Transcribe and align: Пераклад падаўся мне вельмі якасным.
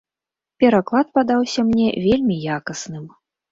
Пераклад 0.63 1.07
падаўся 1.19 1.67
мне 1.69 1.87
вельмі 2.09 2.41
якасным. 2.57 3.07